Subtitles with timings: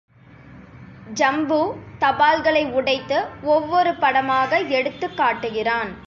[1.13, 1.75] ஜம்பு,
[1.99, 3.25] தபால்களை உடைத்து
[3.41, 5.91] ஒவ்வொரு படமாக எடுத்துக் காட்டுகிறான்.